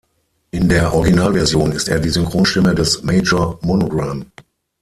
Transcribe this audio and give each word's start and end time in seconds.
In 0.49 0.67
der 0.67 0.95
Originalversion 0.95 1.71
ist 1.73 1.87
er 1.87 1.99
die 1.99 2.09
Synchronstimme 2.09 2.73
des 2.73 3.03
"Major 3.03 3.59
Monogram". 3.61 4.25